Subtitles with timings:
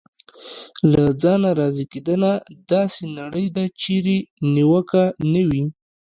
[0.91, 2.31] له ځانه راضي کېدنه:
[2.71, 4.17] داسې نړۍ ده چېرې
[4.53, 5.63] نیوکه نه وي.